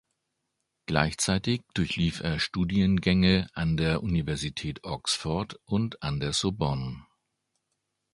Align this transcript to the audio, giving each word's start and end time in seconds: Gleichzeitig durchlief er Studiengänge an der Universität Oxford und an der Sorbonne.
Gleichzeitig 0.87 1.61
durchlief 1.75 2.21
er 2.21 2.39
Studiengänge 2.39 3.47
an 3.53 3.77
der 3.77 4.01
Universität 4.01 4.83
Oxford 4.83 5.59
und 5.65 6.01
an 6.01 6.19
der 6.19 6.33
Sorbonne. 6.33 7.05